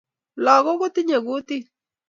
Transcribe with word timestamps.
Lakok 0.43 0.79
kitindoi 0.81 1.21
kutit 1.27 1.65